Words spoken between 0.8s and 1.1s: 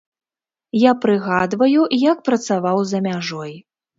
Я